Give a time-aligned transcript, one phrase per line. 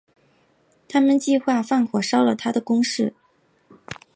[0.89, 3.13] 他们计划放火烧他的宫室。